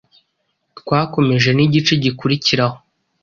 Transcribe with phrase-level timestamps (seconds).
[0.79, 2.77] Twakomeje n’igice gikurikiraho